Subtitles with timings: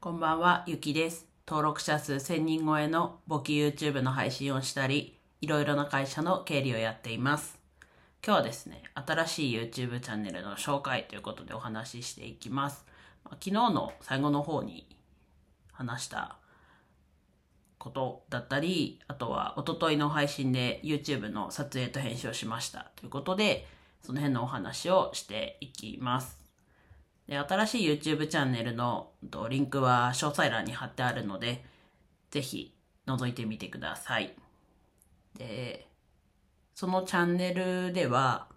[0.00, 1.26] こんばんは、ゆきです。
[1.44, 7.58] 登録者数1000人超えの簿記 YouTube の配信をしたり、いろいろな会社の経理をやっています。
[8.24, 12.86] 今日はですね、新しい YouTube チャンネルの紹介ということでお話ししていきます。
[13.24, 14.86] 昨日の最後の方に
[15.72, 16.36] 話した
[17.78, 23.66] ことだったり、あとは一昨日の配信で YouTube の撮影と編集をしましたということで、
[24.04, 26.47] その辺のお話をしていきます。
[27.28, 29.10] で、新しい YouTube チャンネルの
[29.50, 31.64] リンクは詳細欄に貼ってあるので、
[32.30, 32.74] ぜひ
[33.06, 34.34] 覗いてみてください。
[35.36, 35.86] で、
[36.74, 38.48] そのチャンネルでは、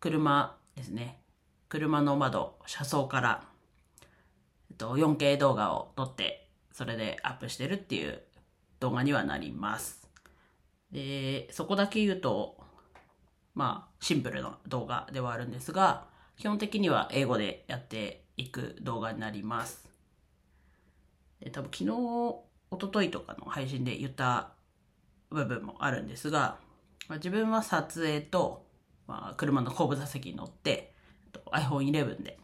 [0.00, 1.20] 車ですね。
[1.68, 3.44] 車の窓、車窓から、
[4.70, 8.22] えっと、4K 動画を撮って、それでアップしてるっていう
[8.80, 10.08] 動画にはなります。
[10.90, 12.56] で、そこだけ言うと、
[13.54, 16.09] まあ、シンプルな動画ではあるんですが、
[16.40, 19.86] 基本的には英語でやっていく動画になります。
[21.38, 24.54] で多分昨日、一昨日とかの配信で言った
[25.28, 26.56] 部分もあるんですが、
[27.08, 28.64] まあ、自分は撮影と、
[29.06, 30.94] まあ、車の後部座席に乗って、
[31.52, 32.38] iPhone11 で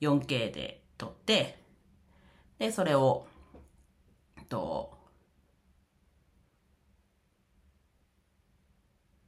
[0.00, 1.58] 4K で撮って、
[2.60, 3.26] で、それを、
[4.48, 4.96] と、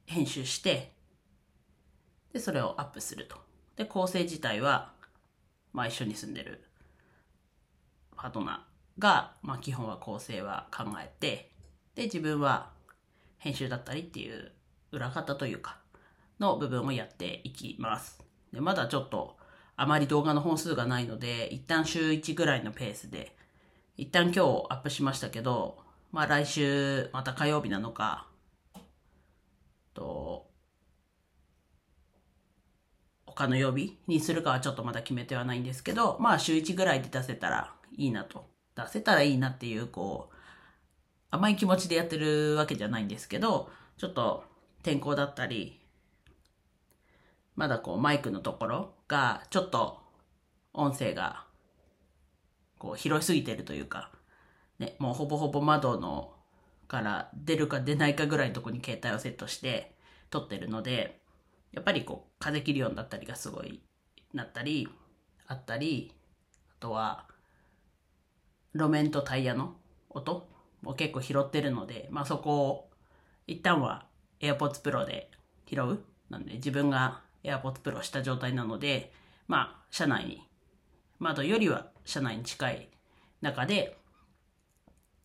[0.05, 0.93] 編集して、
[2.31, 3.43] で、それをアップすると。
[3.75, 4.93] で、構成自体は、
[5.73, 6.63] まあ一緒に住んでる
[8.15, 11.51] パートナーが、まあ基本は構成は考えて、
[11.95, 12.71] で、自分は
[13.37, 14.51] 編集だったりっていう
[14.91, 15.77] 裏方というか、
[16.39, 18.19] の部分をやっていきます。
[18.51, 19.37] で、まだちょっと、
[19.77, 23.35] あまり動画の本数がないので、一旦週1ぐらいのペースで、
[23.97, 25.77] 一旦今日アップしましたけど、
[26.11, 28.27] まあ来週、また火曜日なのか、
[29.93, 30.47] と、
[33.35, 38.45] 他の曜日にするかはちょっとまだ決めてはないんですけど、まあ週1ぐらいで出せたらいいなと。
[38.75, 40.35] 出せたらいいなっていう、こう、
[41.31, 44.45] 甘い気持ちでやってるわけじゃないんですけど、ちょっと
[44.83, 45.81] 天候だったり、
[47.55, 49.99] まだこうマイクのところがちょっと
[50.73, 51.45] 音声が
[52.77, 54.11] こう拾いすぎてるというか、
[54.79, 56.33] ね、もうほぼほぼ窓の
[56.87, 59.95] から出るか出ないかぐらいのところに携帯をセットして
[60.29, 61.21] 撮ってるので、
[61.71, 63.81] やっぱりこう風切り音だったりがすごい
[64.33, 64.87] なったり、
[65.47, 66.11] あったり、
[66.69, 67.25] あとは
[68.73, 69.75] 路面とタイヤの
[70.09, 70.47] 音
[70.81, 72.89] も結構拾ってるので、まあそこを
[73.47, 74.05] 一旦は
[74.41, 75.29] AirPods Pro で
[75.69, 76.03] 拾う。
[76.29, 79.11] なんで自分が AirPods Pro した状態なので、
[79.47, 80.41] まあ車内に、
[81.19, 82.89] 窓よりは車内に近い
[83.41, 83.97] 中で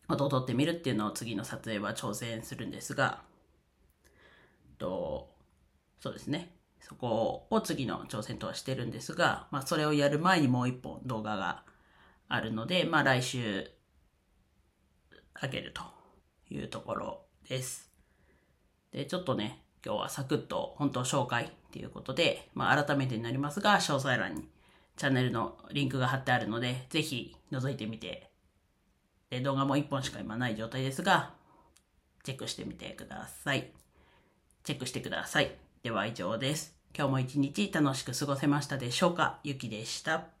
[0.07, 3.21] 音を取ってみるっていうのを次の撮影は挑戦するんですが、
[4.81, 5.29] と、
[6.01, 6.51] そうですね。
[6.81, 11.63] そこを次の挑戦とはしてるんですが、まあそれをやる前にもう一本動画が
[12.27, 13.69] あるので、まあ来週
[15.35, 15.83] あげると
[16.49, 17.91] いうところです。
[18.91, 24.49] で、ちょっとね、今日はサクッと本当紹介っていうことで、まあ改めてになりますが、詳細欄に
[24.97, 28.31] チャンネルのリンクが貼ってあるので、ぜひ覗いてみて、
[29.29, 31.33] で、動画も1本しか今ない状態ですが、
[32.23, 33.71] チェックしてみてください。
[34.63, 35.70] チェックしてください。
[35.83, 36.75] では以上です。
[36.95, 39.39] 今日も一日楽しく過ごせましたでしょうか？
[39.43, 40.40] ゆきでした。